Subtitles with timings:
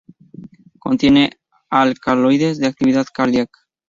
[0.79, 1.29] Contienen
[1.69, 3.67] alcaloides de actividad cardíaca.